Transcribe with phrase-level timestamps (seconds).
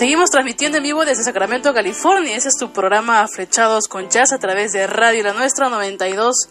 [0.00, 2.34] Seguimos transmitiendo en vivo desde Sacramento, California.
[2.34, 6.48] Ese es tu programa Flechados con Jazz a través de Radio La Nuestra 92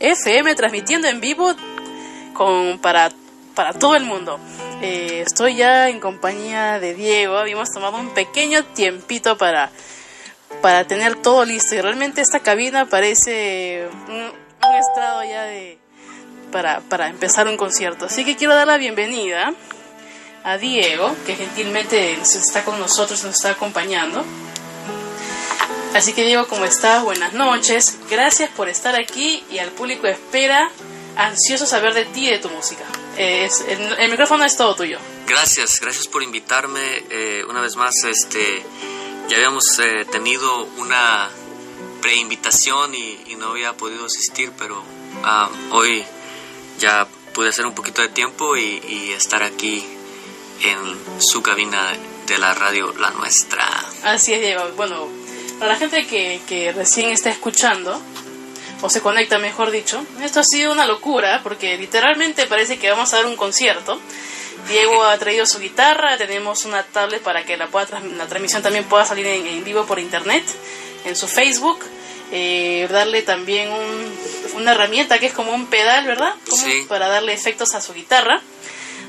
[0.00, 1.54] FM, transmitiendo en vivo
[2.34, 3.12] con, para,
[3.54, 4.40] para todo el mundo.
[4.82, 7.38] Eh, estoy ya en compañía de Diego.
[7.38, 9.70] Habíamos tomado un pequeño tiempito para,
[10.60, 11.76] para tener todo listo.
[11.76, 15.78] Y realmente esta cabina parece un, un estrado ya de,
[16.50, 18.06] para, para empezar un concierto.
[18.06, 19.54] Así que quiero dar la bienvenida
[20.44, 24.24] a Diego, que gentilmente está con nosotros, nos está acompañando.
[25.94, 27.02] Así que Diego, ¿cómo estás?
[27.02, 27.98] Buenas noches.
[28.10, 30.70] Gracias por estar aquí y al público espera,
[31.16, 32.84] ansioso saber de ti y de tu música.
[33.16, 34.98] El, micrófono es todo tuyo.
[35.26, 37.04] Gracias, gracias por invitarme.
[37.10, 38.62] Eh, una vez más, este,
[39.28, 41.28] ya habíamos eh, tenido una
[42.00, 46.04] preinvitación y, y no había podido asistir, pero um, hoy
[46.78, 49.97] ya pude hacer un poquito de tiempo y estar aquí
[50.62, 51.92] en su cabina
[52.26, 53.66] de la radio La Nuestra.
[54.04, 54.62] Así es, Diego.
[54.76, 55.08] Bueno,
[55.58, 58.00] para la gente que, que recién está escuchando,
[58.80, 63.12] o se conecta mejor dicho, esto ha sido una locura porque literalmente parece que vamos
[63.12, 63.98] a dar un concierto.
[64.68, 68.84] Diego ha traído su guitarra, tenemos una tablet para que la, pueda, la transmisión también
[68.84, 70.44] pueda salir en, en vivo por internet,
[71.04, 71.80] en su Facebook.
[72.30, 74.18] Eh, darle también un,
[74.56, 76.34] una herramienta que es como un pedal, ¿verdad?
[76.48, 76.84] Como Sí.
[76.86, 78.42] Para darle efectos a su guitarra.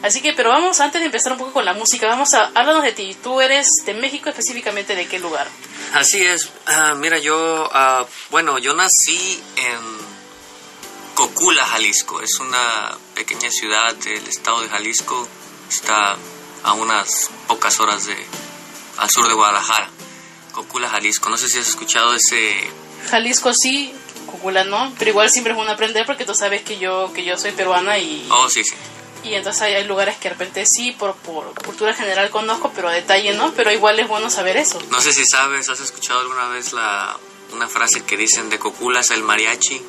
[0.01, 2.83] Así que, pero vamos, antes de empezar un poco con la música, vamos a, háblanos
[2.83, 3.15] de ti.
[3.21, 5.47] Tú eres de México, específicamente de qué lugar.
[5.93, 6.49] Así es.
[6.65, 9.79] Ah, mira, yo, ah, bueno, yo nací en
[11.15, 12.21] Cocula, Jalisco.
[12.21, 15.27] Es una pequeña ciudad del estado de Jalisco.
[15.69, 16.15] Está
[16.63, 18.15] a unas pocas horas de,
[18.97, 19.89] al sur de Guadalajara.
[20.53, 21.29] Cocula, Jalisco.
[21.29, 22.55] No sé si has escuchado ese...
[23.09, 23.93] Jalisco sí,
[24.29, 27.37] Cúcula no, pero igual siempre es bueno aprender porque tú sabes que yo, que yo
[27.37, 28.75] soy peruana y, Oh, sí, sí.
[29.23, 32.87] Y entonces hay, hay lugares que de repente sí, por, por cultura general conozco, pero
[32.89, 34.79] a detalle no, pero igual es bueno saber eso.
[34.89, 37.17] No sé si sabes, ¿has escuchado alguna vez la,
[37.51, 39.81] una frase que dicen de Cocula es el mariachi?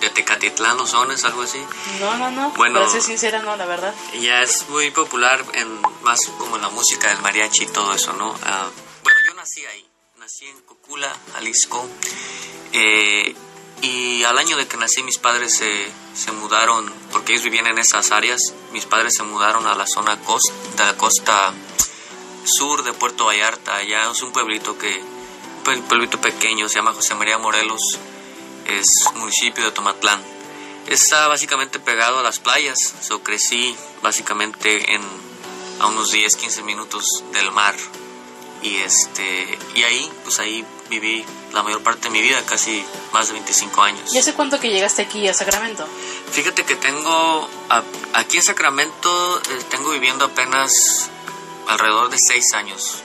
[0.00, 1.62] De Tecatitlán los sones, algo así.
[2.00, 2.80] No, no, no, Bueno.
[2.80, 3.94] para ser sincera no, la verdad.
[4.18, 8.14] Ya es muy popular en más como en la música del mariachi y todo eso,
[8.14, 8.34] ¿no?
[8.44, 8.66] Ah,
[9.04, 9.86] bueno, yo nací ahí,
[10.16, 11.86] nací en Cocula, Jalisco,
[12.72, 13.34] eh,
[13.82, 17.78] y al año de que nací mis padres se, se mudaron, porque ellos vivían en
[17.78, 18.40] esas áreas,
[18.72, 21.52] mis padres se mudaron a la zona costa, de la costa
[22.44, 26.92] sur de Puerto Vallarta, allá es un pueblito que, un pue- pueblito pequeño, se llama
[26.92, 27.80] José María Morelos,
[28.66, 30.20] es municipio de Tomatlán.
[30.86, 35.02] Está básicamente pegado a las playas, so crecí básicamente en
[35.80, 37.74] a unos 10, 15 minutos del mar.
[38.62, 43.28] Y este y ahí pues ahí viví la mayor parte de mi vida, casi más
[43.28, 44.12] de 25 años.
[44.12, 45.86] ¿Y hace cuánto que llegaste aquí a Sacramento?
[46.32, 47.82] Fíjate que tengo a-
[48.14, 51.08] aquí en Sacramento eh, tengo viviendo apenas
[51.68, 53.02] alrededor de 6 años.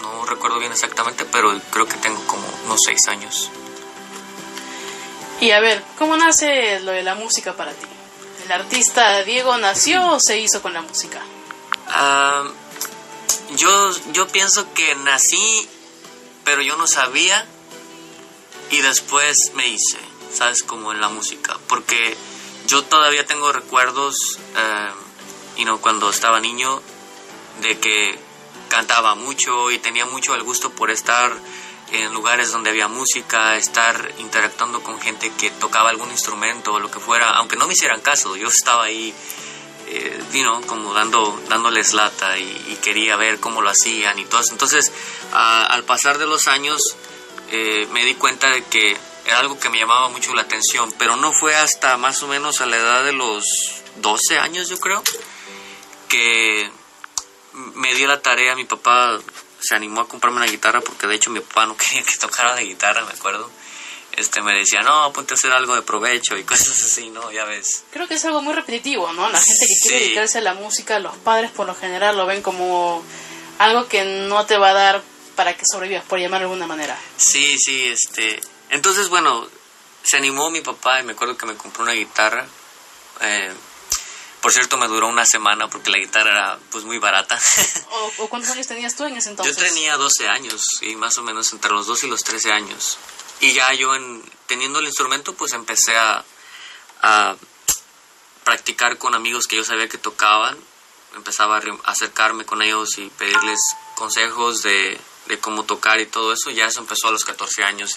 [0.00, 3.50] No recuerdo bien exactamente, pero creo que tengo como unos 6 años.
[5.40, 7.86] Y a ver, ¿cómo nace lo de la música para ti?
[8.44, 11.20] ¿El artista Diego nació o se hizo con la música?
[11.88, 12.44] Ah,
[13.56, 15.68] yo, yo pienso que nací,
[16.44, 17.46] pero yo no sabía
[18.70, 19.98] y después me hice,
[20.32, 20.62] ¿sabes?
[20.62, 21.58] Como en la música.
[21.68, 22.16] Porque
[22.66, 24.90] yo todavía tengo recuerdos, eh,
[25.56, 26.82] y no cuando estaba niño,
[27.60, 28.18] de que
[28.68, 31.32] cantaba mucho y tenía mucho el gusto por estar
[31.92, 36.90] en lugares donde había música, estar interactuando con gente que tocaba algún instrumento o lo
[36.90, 39.14] que fuera, aunque no me hicieran caso, yo estaba ahí
[39.86, 44.40] eh, you como dando, dándoles lata y, y quería ver cómo lo hacían y todo
[44.40, 44.52] eso.
[44.52, 44.92] Entonces,
[45.32, 46.96] a- al pasar de los años,
[47.50, 48.96] eh, me di cuenta de que
[49.26, 52.60] era algo que me llamaba mucho la atención, pero no fue hasta más o menos
[52.60, 53.44] a la edad de los
[53.96, 55.02] 12 años, yo creo,
[56.08, 56.70] que
[57.74, 59.18] me dio la tarea, mi papá
[59.60, 62.54] se animó a comprarme una guitarra porque de hecho mi papá no quería que tocara
[62.54, 63.50] la guitarra, me acuerdo.
[64.16, 67.32] Este me decía, no, ponte a hacer algo de provecho y cosas así, ¿no?
[67.32, 67.84] Ya ves.
[67.90, 69.28] Creo que es algo muy repetitivo, ¿no?
[69.28, 70.04] La gente que quiere Sí.
[70.04, 73.04] dedicarse a la música, los padres por lo general lo ven como
[73.58, 75.02] algo que no te va a dar
[75.36, 76.96] para que sobrevivas, por llamar de alguna manera.
[77.16, 78.40] Sí, sí, este.
[78.70, 79.48] Entonces, bueno,
[80.04, 82.46] se animó mi papá y me acuerdo que me compró una guitarra.
[83.20, 83.52] Eh,
[84.40, 87.38] por cierto, me duró una semana porque la guitarra era pues muy barata.
[87.90, 89.56] ¿O, o cuántos años tenías tú en ese entonces?
[89.56, 92.98] Yo tenía 12 años, y más o menos entre los 12 y los 13 años.
[93.40, 96.24] Y ya yo, en, teniendo el instrumento, pues empecé a,
[97.02, 97.36] a
[98.44, 100.56] practicar con amigos que yo sabía que tocaban.
[101.16, 103.60] Empezaba a acercarme con ellos y pedirles
[103.94, 106.50] consejos de, de cómo tocar y todo eso.
[106.50, 107.96] Ya eso empezó a los 14 años.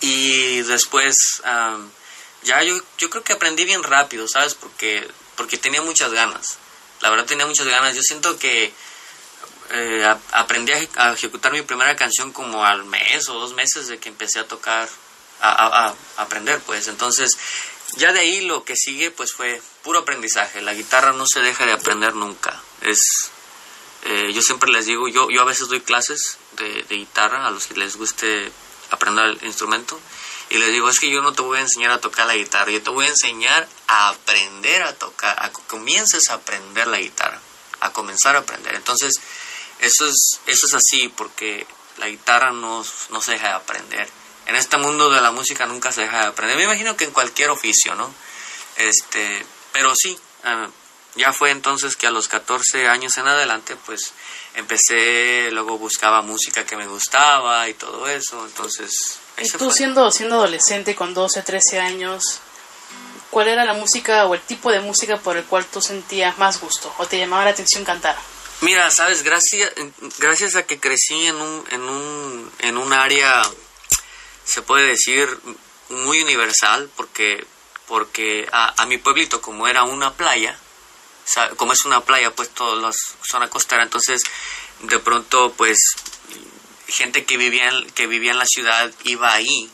[0.00, 1.90] Y después, am,
[2.42, 4.54] ya yo, yo creo que aprendí bien rápido, ¿sabes?
[4.54, 6.58] Porque, porque tenía muchas ganas.
[7.00, 7.94] La verdad tenía muchas ganas.
[7.94, 8.72] Yo siento que
[9.72, 14.10] eh, aprendí a, ejecutar mi primera canción como al mes o dos meses de que
[14.10, 14.88] empecé a tocar,
[15.40, 16.88] a, aprender, pues.
[16.88, 17.36] Entonces,
[17.96, 20.60] ya de ahí lo que sigue, pues fue puro aprendizaje.
[20.60, 22.60] La guitarra no se deja de aprender nunca.
[22.82, 23.30] Es,
[24.04, 27.50] eh, yo siempre les digo, yo, yo a veces doy clases de, de guitarra a
[27.50, 28.52] los que les guste
[28.90, 29.98] aprender el instrumento
[30.52, 32.70] y les digo, es que yo no te voy a enseñar a tocar la guitarra,
[32.70, 36.98] yo te voy a enseñar a aprender a tocar, a que comiences a aprender la
[36.98, 37.40] guitarra,
[37.80, 38.74] a comenzar a aprender.
[38.74, 39.18] Entonces,
[39.82, 41.66] eso es, eso es así, porque
[41.98, 44.08] la guitarra no, no se deja de aprender.
[44.46, 46.56] En este mundo de la música nunca se deja de aprender.
[46.56, 48.12] Me imagino que en cualquier oficio, ¿no?
[48.76, 50.68] Este, pero sí, eh,
[51.16, 54.14] ya fue entonces que a los 14 años en adelante, pues
[54.54, 60.36] empecé, luego buscaba música que me gustaba y todo eso, entonces y tú siendo, siendo
[60.36, 62.40] adolescente con 12, 13 años,
[63.30, 66.60] ¿cuál era la música o el tipo de música por el cual tú sentías más
[66.60, 68.16] gusto o te llamaba la atención cantar?
[68.62, 69.72] Mira, sabes, gracias,
[70.18, 73.42] gracias a que crecí en un, en un, en un área,
[74.44, 75.28] se puede decir,
[75.88, 77.44] muy universal, porque,
[77.88, 80.56] porque a, a mi pueblito, como era una playa,
[81.56, 84.22] como es una playa, pues toda la zona costera, entonces
[84.82, 85.96] de pronto, pues
[86.86, 89.70] gente que vivía en, que vivía en la ciudad iba ahí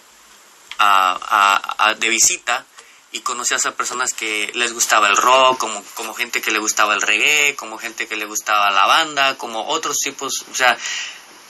[0.79, 2.65] a, de visita
[3.13, 6.95] y conocía a personas que les gustaba el rock, como, como gente que le gustaba
[6.95, 10.77] el reggae, como gente que le gustaba la banda, como otros tipos, o sea,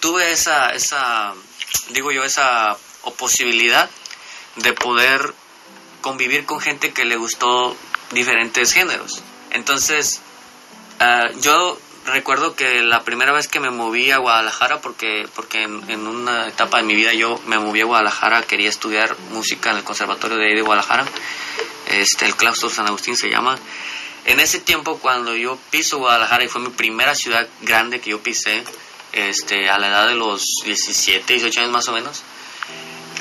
[0.00, 1.34] tuve esa, esa
[1.90, 2.76] digo yo, esa
[3.16, 3.88] posibilidad
[4.56, 5.34] de poder
[6.00, 7.76] convivir con gente que le gustó
[8.12, 9.22] diferentes géneros.
[9.50, 10.20] Entonces,
[11.00, 16.06] ah, yo recuerdo que la primera vez que me moví a Guadalajara, porque, porque en,
[16.06, 19.84] una etapa de mi vida yo me moví a Guadalajara, quería estudiar música en el
[19.84, 21.06] Conservatorio de ahí de Guadalajara,
[21.88, 23.58] este, el claustro San Agustín se llama.
[24.24, 28.20] En ese tiempo, cuando yo piso Guadalajara, y fue mi primera ciudad grande que yo
[28.20, 28.62] pisé,
[29.12, 32.22] este, a la edad de los 17, 18 años más o menos,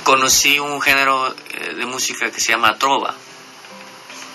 [0.04, 3.16] conocí un género eh, de música que se llama trova.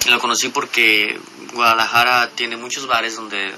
[0.08, 1.20] Lo conocí porque
[1.52, 3.54] Guadalajara tiene muchos bares donde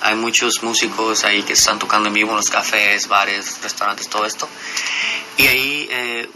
[0.00, 4.26] hay muchos músicos ahí que están tocando en vivo en los cafés, bares, restaurantes, todo
[4.26, 4.48] esto.
[5.36, 6.28] Y ahí eh,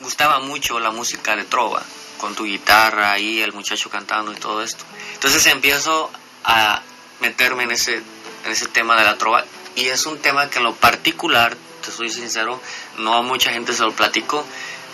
[0.00, 1.82] gustaba mucho la música de trova,
[2.18, 4.84] con tu guitarra ahí, el muchacho cantando y todo esto.
[5.14, 6.10] Entonces empiezo
[6.44, 6.82] a
[7.20, 7.96] meterme en ese,
[8.44, 9.44] en ese tema de la trova
[9.76, 12.60] y es un tema que en lo particular, te soy sincero,
[12.98, 14.44] no a mucha gente se lo platico,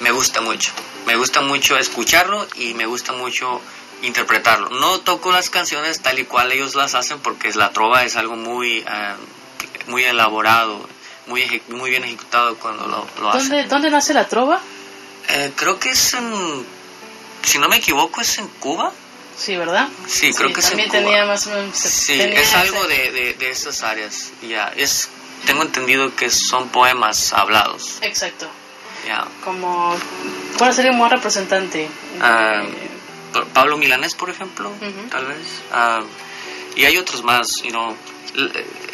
[0.01, 0.73] me gusta mucho.
[1.07, 3.61] Me gusta mucho escucharlo y me gusta mucho
[4.07, 4.71] interpretarlo.
[4.71, 8.37] No toco las canciones tal y cual ellos las hacen porque la trova es algo
[8.37, 9.15] muy, eh,
[9.87, 10.87] muy elaborado,
[11.27, 13.69] muy, muy bien ejecutado cuando lo, lo ¿Dónde, hacen.
[13.69, 14.61] ¿Dónde nace la trova?
[15.29, 16.67] Eh, creo que es en,
[17.43, 18.93] si no me equivoco, es en Cuba.
[19.37, 19.89] Sí, ¿verdad?
[20.07, 20.91] Sí, creo que es en Cuba.
[20.91, 21.77] tenía más o menos...
[21.77, 24.33] Sí, es algo de, de, de, esas áreas.
[24.43, 25.09] Ya, es,
[25.47, 27.99] tengo entendido que son poemas hablados.
[28.03, 28.49] Exacto.
[29.07, 29.27] Ya.
[29.45, 29.95] Como,
[30.57, 31.89] ¿cuál sería un buen representante?
[32.21, 32.63] Ah,
[33.53, 34.71] Pablo Milanés, por ejemplo,
[35.11, 35.63] tal vez.
[35.73, 36.03] Ah,
[36.77, 37.97] y hay otros más, you know.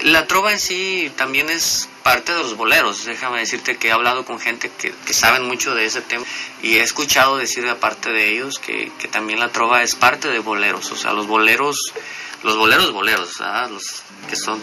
[0.02, 3.06] La, trova en sí también es parte de los boleros.
[3.06, 6.26] Déjame decirte que he hablado con gente que, que saben mucho de ese tema
[6.62, 10.28] y he escuchado decir de aparte de ellos que, que, también la trova es parte
[10.28, 10.92] de boleros.
[10.92, 11.94] O sea, los boleros,
[12.42, 14.62] los boleros boleros, los que son,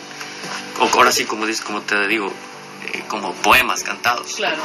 [0.80, 2.32] ahora sí como, como te digo,
[2.94, 4.36] eh, como poemas cantados.
[4.36, 4.62] Claro.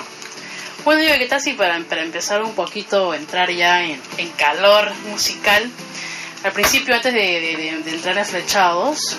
[0.85, 4.93] Bueno, yo ¿qué tal si para, para empezar un poquito, entrar ya en, en calor
[5.11, 5.71] musical?
[6.43, 7.21] Al principio, antes de,
[7.85, 9.17] de, entrar a Flechados,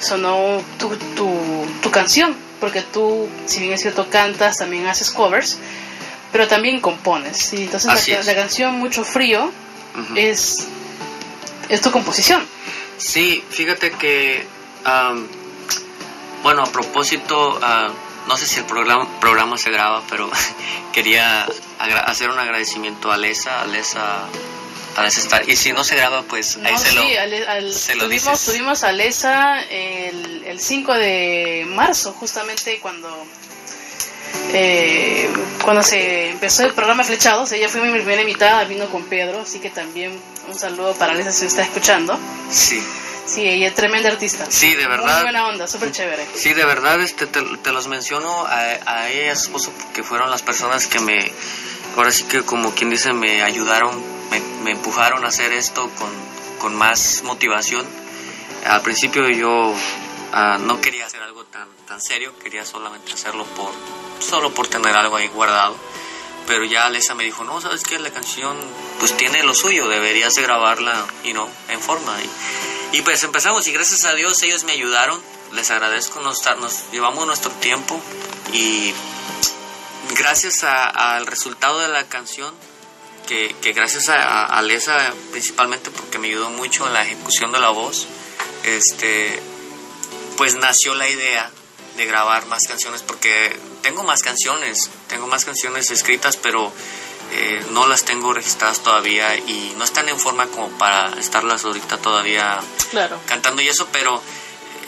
[0.00, 5.58] sonó tu, tu, tu, canción, porque tú, si bien es cierto, cantas, también haces covers,
[6.32, 7.36] pero también compones.
[7.36, 7.64] ¿sí?
[7.64, 9.52] Entonces, la, canción Mucho Frío
[10.16, 10.68] es,
[11.68, 12.42] es tu composición.
[12.96, 14.46] Sí, fíjate que,
[16.42, 17.92] bueno, a propósito, uh,
[18.26, 20.30] no sé si el programa, programa se graba, pero
[20.92, 21.46] quería
[22.06, 24.26] hacer un agradecimiento a Lesa, a Lesa,
[24.96, 25.48] a estar.
[25.48, 29.62] Y si no se graba, pues ahí se, lo, se lo tuvimos, tuvimos a Lesa
[29.62, 33.26] el, el 5 de marzo, justamente cuando
[34.52, 35.28] eh,
[35.62, 39.58] cuando se empezó el programa Flechados, ella fue mi primera invitada, vino con Pedro, así
[39.58, 40.12] que también
[40.48, 42.18] un saludo para Lesa si me está escuchando.
[42.50, 42.82] Sí.
[43.26, 44.46] Sí, ella es tremenda artista.
[44.50, 45.14] Sí, de verdad.
[45.14, 46.26] Muy buena onda, súper chévere.
[46.34, 50.02] Sí, de verdad, este, te, te los menciono a, a ella a su esposo porque
[50.02, 51.32] fueron las personas que me,
[51.96, 56.10] ahora sí que como quien dice, me ayudaron, me, me empujaron a hacer esto con,
[56.58, 57.86] con, más motivación.
[58.66, 63.72] Al principio yo uh, no quería hacer algo tan, tan serio, quería solamente hacerlo por,
[64.20, 65.76] solo por tener algo ahí guardado
[66.46, 68.54] pero ya Alessa me dijo, no, sabes que la canción
[68.98, 72.16] pues tiene lo suyo, deberías de grabarla, y no, en forma.
[72.22, 72.28] Y,
[72.94, 75.20] y pues empezamos y gracias a Dios ellos me ayudaron.
[75.52, 78.00] Les agradezco, nos, nos llevamos nuestro tiempo
[78.52, 78.94] y
[80.16, 82.54] gracias al resultado de la canción,
[83.26, 84.62] que, gracias a, a,
[85.32, 88.06] principalmente porque me ayudó mucho en la ejecución de la voz,
[88.62, 89.42] este,
[90.36, 91.50] pues nació la idea
[91.96, 96.72] de grabar más canciones porque tengo más canciones, tengo más canciones escritas, pero
[97.32, 101.98] eh, no las tengo registradas todavía y no están en forma como para estarlas ahorita
[101.98, 102.60] todavía
[103.26, 104.22] cantando y eso, pero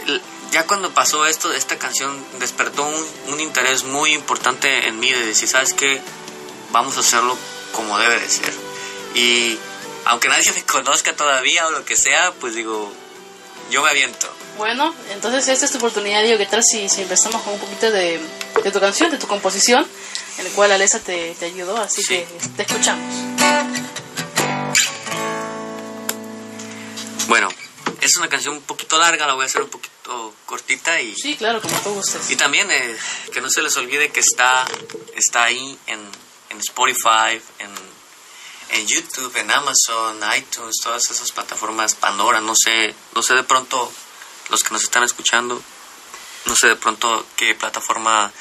[0.06, 0.20] eh,
[0.52, 5.26] ya cuando pasó esto, esta canción despertó un, un, interés muy importante en mí de
[5.26, 6.00] decir, ¿sabes qué?
[6.70, 7.36] Vamos a hacerlo
[7.72, 8.54] como debe de ser.
[9.14, 9.58] Y
[10.04, 12.92] aunque nadie me conozca todavía o lo que sea, pues digo,
[13.70, 14.28] yo me aviento.
[14.56, 17.90] Bueno, entonces esta es tu oportunidad, digo, ¿qué tal si, si empezamos con un poquito
[17.90, 18.18] de,
[18.62, 19.86] de tu canción, de tu composición,
[20.38, 22.26] en el cual Alesa te, te ayudó, así que
[22.56, 23.36] te escuchamos.
[27.28, 27.48] Bueno,
[28.00, 31.14] es una canción un poquito larga, la voy a hacer un poquito cortita y...
[31.14, 32.30] Sí, claro, como tú gustes.
[32.30, 32.96] Y también eh,
[33.32, 34.64] que no se les olvide que está,
[35.14, 36.00] está ahí en,
[36.50, 37.70] en Spotify, en,
[38.70, 43.92] en YouTube, en Amazon, iTunes, todas esas plataformas, Pandora, no sé, no sé de pronto
[44.50, 45.60] los que nos están escuchando,
[46.44, 48.32] no sé de pronto qué plataforma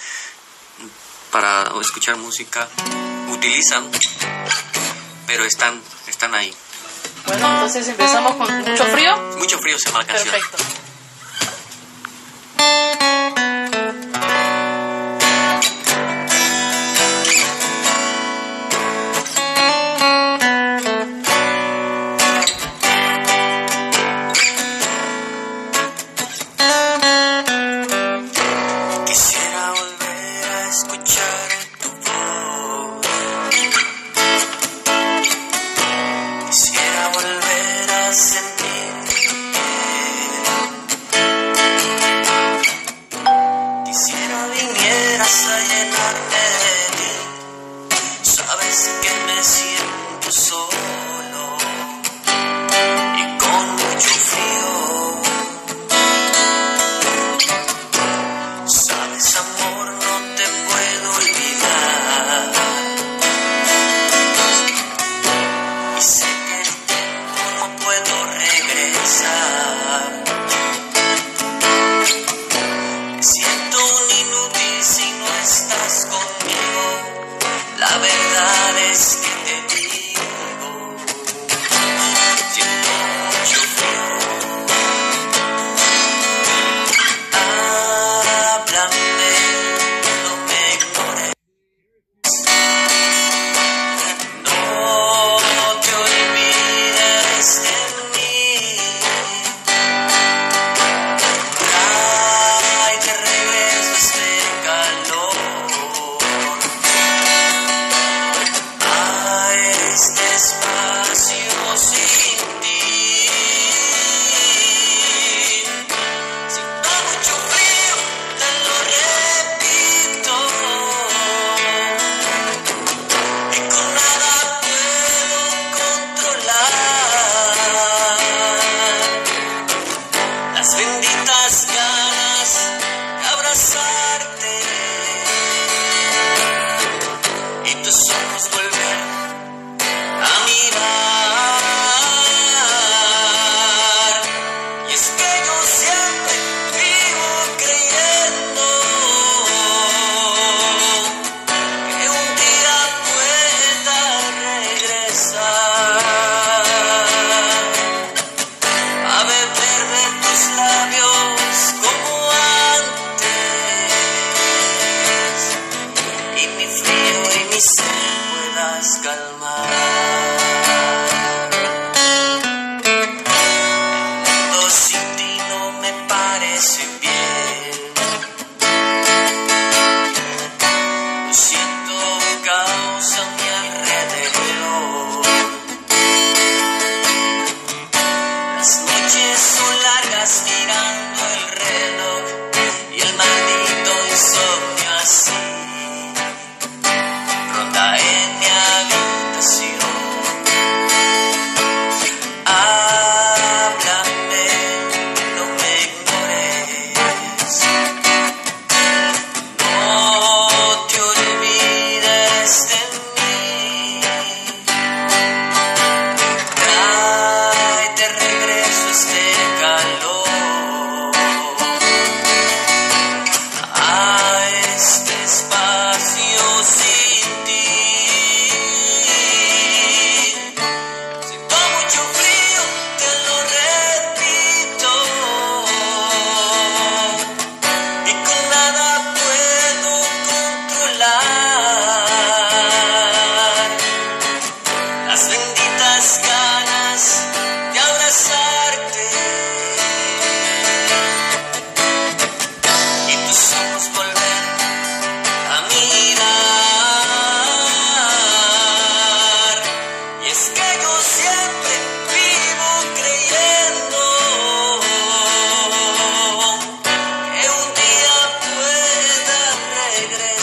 [1.36, 2.66] para escuchar música
[3.30, 3.84] utilizan,
[5.28, 6.56] pero están, están ahí.
[7.28, 9.18] Bueno, entonces empezamos con mucho frío.
[9.38, 10.34] Mucho frío se llama la canción.
[10.34, 10.75] Perfecto.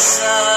[0.02, 0.51] sun.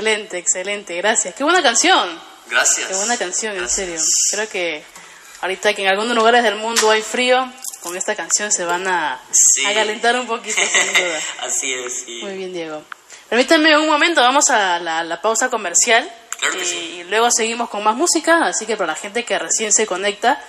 [0.00, 1.34] Excelente, excelente, gracias.
[1.34, 2.20] Qué buena canción.
[2.50, 2.86] Gracias.
[2.88, 3.98] Qué buena canción, en serio.
[4.30, 4.82] Creo que
[5.40, 7.50] ahorita que en algunos lugares del mundo hay frío,
[7.80, 9.64] con esta canción se van a, Sí.
[9.64, 11.20] a calentar un poquito, sin duda.
[11.42, 12.20] Así es, sí.
[12.22, 12.82] Muy bien, Diego.
[13.28, 16.76] Permítanme un momento, vamos a la, la pausa comercial Claro y, sí.
[17.00, 20.40] y luego seguimos con más música, así que para la gente que recién se conecta,